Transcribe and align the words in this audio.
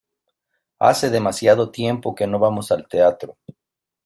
Hace 0.79 1.11
demasiado 1.11 1.69
tiempo 1.69 2.15
que 2.15 2.25
no 2.25 2.39
vamos 2.39 2.71
al 2.71 2.87
teatro. 2.87 3.37